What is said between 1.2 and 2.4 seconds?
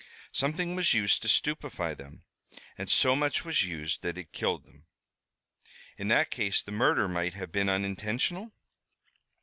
to stupefy them,